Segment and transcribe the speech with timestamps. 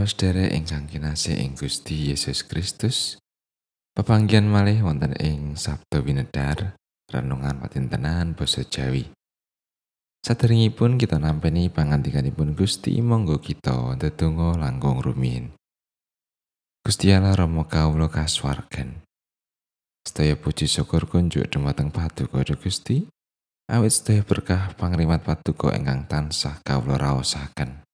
[0.00, 3.20] Para sedherek ingkang kinasih ing Gusti Yesus Kristus,
[3.92, 6.72] pepanggihan malih wonten ing Sabda Winedar,
[7.12, 9.12] renungan patintenan basa Jawi.
[10.24, 15.52] Saderengipun kita nampeni pangandikanipun Gusti, monggo kita ndedonga langkung rumiyin.
[16.80, 19.04] Gusti Allah Rama kawula kasuwargan.
[20.00, 23.04] Sedaya puji syukur kunjuk dumateng Paduka Gusti,
[23.68, 27.89] awit sedaya berkah pangrimat Paduka ingkang tansah kawula raosaken.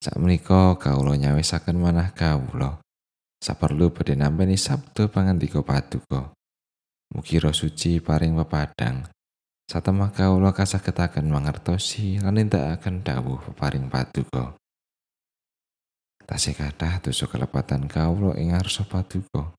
[0.00, 2.80] Sakmenika kawula nyawisaken manah kawula
[3.40, 6.32] saperlu badhe nampi sabda pangandika paduka.
[7.12, 9.04] Mugi roh suci paring pepadang
[9.68, 14.56] satemah kawula kasagetaken mangertosi lan nindakaken dawuh peparing paduka.
[16.24, 19.52] Tasih kathah dosa kelepatan kawula ing ngarsa paduka.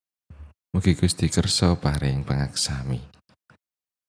[0.71, 2.97] Mugi Gusti kersa paring pangaksami.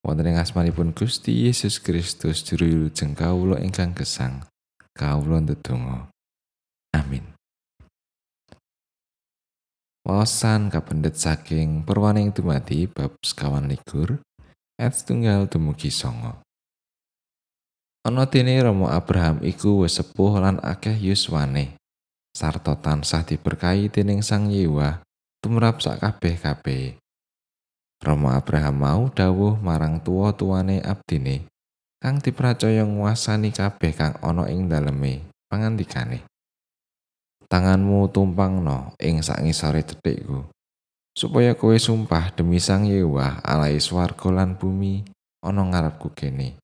[0.01, 4.46] Wonten ing asmanipun Gusti Yesus Kristus juru wilujeng kawula ingkang gesang.
[4.95, 6.12] Kawula ndedonga.
[10.03, 14.19] Wawasan kapendet saking perwaning dumadi bab sekawan likur
[14.75, 16.43] ayat setunggal dumugi songo.
[18.03, 21.79] Ana dene Romo Abraham iku wis sepuh lan akeh yuswane
[22.35, 24.99] sarta tansah diberkahi dening Sang Yewa
[25.39, 26.99] tumrap sak kabeh-kabeh.
[28.03, 31.47] Romo Abraham mau dawuh marang tuwa-tuwane abdine
[32.03, 36.32] kang dipercaya nguasani kabeh kang ana ing daleme pangandikane.
[37.53, 40.49] Tanganmu tumpang no ing sangisore cethikku
[41.13, 45.05] supaya kowe sumpah demi sang Yewa alai swarga lan bumi
[45.45, 46.57] ana ngarepku kene.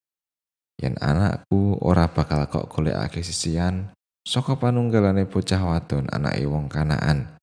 [0.81, 3.93] Yen anakku ora bakal kok golekake sisian
[4.25, 7.37] saka panunggalane bocah wadon anake wong kanaan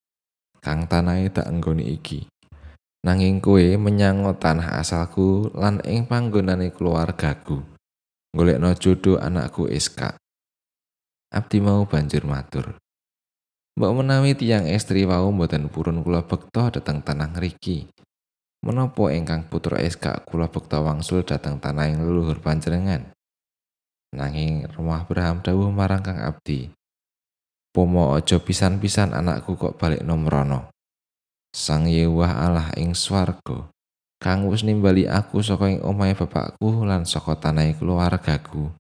[0.64, 2.26] kang tanahe tak enggoni iki.
[3.06, 7.62] Nanging kowe menyang tanah asalku lan ing panggonane keluargaku
[8.34, 10.18] golekno jodoh anakku Iska
[11.30, 12.74] Abdi mau banjur matur
[13.76, 17.92] Mbok menawi tiyang estri wau mboten purun kula bekta dhateng tanah ngriki.
[18.64, 23.12] Menapa ingkang putra Eska kula bekta wangsul dhateng tanah ing leluhur panjenengan?
[24.16, 26.72] Nanging rumah Abraham dawuh marang Kang Abdi.
[27.76, 30.72] Pomo aja pisan-pisan anakku kok balik nomrono.
[31.52, 33.68] Sang Yewah Allah ing swarga
[34.26, 38.74] kang wis nimbali aku saka ing omahe bapakku lan saka tanahe keluargaku.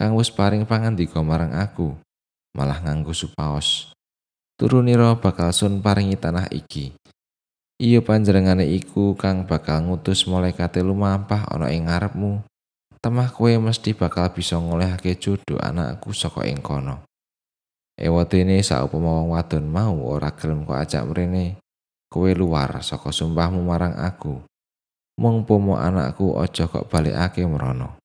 [0.00, 1.98] Kang wis paring pangandika marang aku
[2.56, 3.92] malah nganggo supaos.
[4.60, 6.92] Turunira bakal sun paringi tanah iki.
[7.80, 12.44] Iya panjenengane iku kang bakal ngutus malaikate lumampah ana ing ngarepmu.
[13.00, 17.00] Temah kowe mesti bakal bisa ngolehake jodoh anakku saka ing kono.
[17.96, 21.56] Ewatene saupama wong wadon mau ora gelem kok ajak mrene,
[22.12, 24.44] kowe luar saka sumpahmu marang aku.
[25.16, 27.96] Mung pomo anakku aja kok balikake mrono.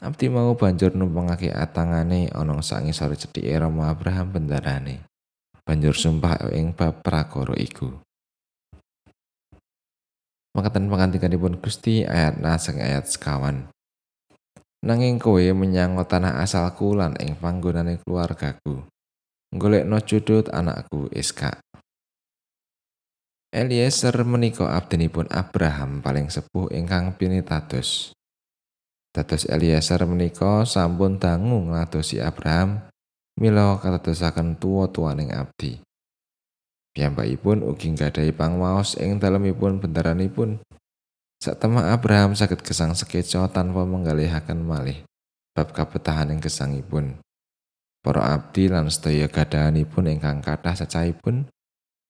[0.00, 5.11] Abdi mau banjur numpangake atangane ana sangisore cethike Rama Abraham bendarane.
[5.62, 7.90] Banjur sumpah ing bab prakara iku.
[10.52, 13.72] Makaten pangandikanipun Gusti ayat naseng ayat sekawan.
[14.84, 18.84] Nanging kowe menyang tanah asalku lan ing panggonane keluargaku.
[19.54, 21.56] Golekno judut anakku Iska.
[23.52, 28.16] Eliezer menika abdinipun Abraham paling sepuh ingkang pinitados.
[29.12, 32.91] Dados Eliezer menika sampun dangu ngladosi Abraham
[33.40, 35.80] mila katadosaken tuwa-tuwaning abdi.
[36.92, 40.60] Piyambakipun ugi nggadahi pangwaos ing dalemipun bendaranipun.
[41.40, 45.02] Satemah Abraham saged gesang sekeca tanpa menggalihaken malih
[45.56, 47.18] bab kabetahaning gesangipun.
[48.04, 51.48] Para abdi lan sedaya gadahanipun ingkang kathah cacahipun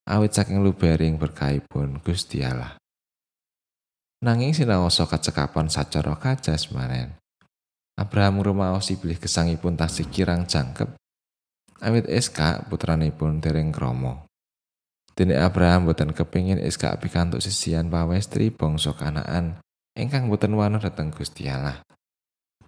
[0.09, 2.75] awit saking lubering berkahipun Gusti Allah.
[4.23, 7.15] Nanging sinaosa kacekapan sacara kajasmanen.
[7.95, 11.02] Abraham ngrumaosi bilih gesangipun tasih kirang jangkep
[11.83, 14.23] awit Iska putranipun dereng krama.
[15.13, 19.61] Dene Abraham boten kepingin Iska pikantuk sisian pawestri bangsa Kanaan
[19.99, 21.85] ingkang boten wano dhateng Gusti Allah.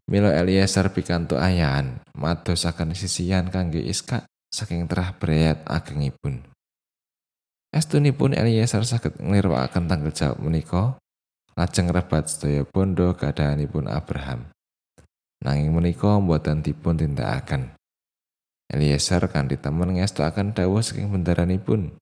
[0.05, 6.45] Milo Eliezer pikantuk ayahan madosaken sisian kangge Iska saking terah breyat agengipun.
[7.73, 11.01] Estunipun Eliezer saged nglirwakaken tanggal jawab menika
[11.57, 14.53] lajeng rebat sedaya bondo gadahanipun Abraham.
[15.41, 17.73] Nanging menika mboten dipun tindakaken.
[18.71, 21.95] Eliezer kanthi temen ngestokaken dawuh saking bendaranipun.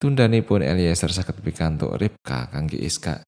[0.00, 3.20] Tundanipun Eliezer saged pikantuk Ribka kangge Iska.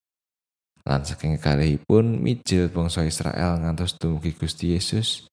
[0.87, 5.27] Lan saking kalihipun mijil bangsa Israel ngantos dumugi Gusti Yesus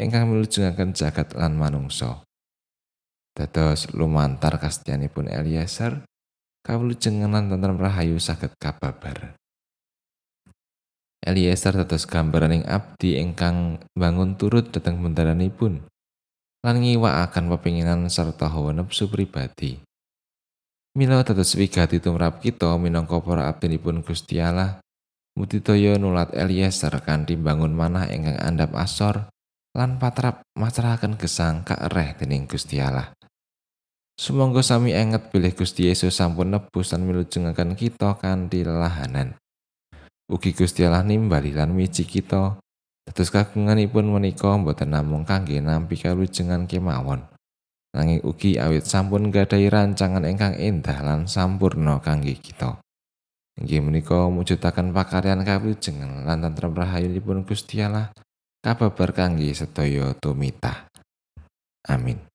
[0.00, 2.24] ingkang milujengaken jagat lan manungsa.
[3.36, 6.02] Dados lumantar kastianipun Eliezer
[6.64, 9.36] kawulujengan lan tentrem rahayu saged kababar.
[11.20, 15.84] Eliezer dados gambaran ing abdi ingkang bangun turut dhateng bendaranipun.
[16.60, 19.80] Lan ngiwakaken pepinginan serta hawa nafsu pribadi.
[20.98, 24.82] Mila dados wigati tumrap kita minangka para abdinipun Gusti Allah,
[25.38, 29.30] mudidaya nulat Eliezer kanthi bangun manah ingkang andhap asor
[29.72, 33.14] lan patrap macaraken gesang kaereh dening Gusti Allah.
[34.20, 39.38] Sumangga sami enget bilih Gusti Yesus sampun nebus lan milujengaken kita kanthi lelahanan.
[40.28, 42.60] Ugi Gusti Allah nimbali lan miji kita.
[43.10, 47.26] Dados kagunganipun menika boten namung kangge nampi kalujengan kemawon.
[47.90, 52.78] nanging ugi awit sampun gadhahi rancangan ingkang endah lan sampurna kangge kita.
[53.58, 58.14] Inggih menika mujudaken pakaryan kawilujengan lan tentrem rahayunipun Gusti Allah
[58.62, 60.86] kababar kangge sedaya tumitah.
[61.90, 62.29] Amin.